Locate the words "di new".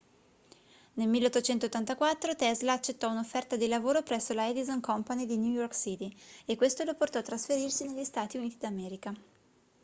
5.27-5.51